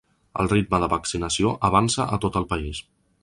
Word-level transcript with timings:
El 0.43 0.47
ritme 0.53 0.79
de 0.83 0.87
vaccinació 0.93 1.53
avança 1.71 2.09
a 2.17 2.21
tot 2.27 2.43
el 2.43 2.51
país. 2.55 2.83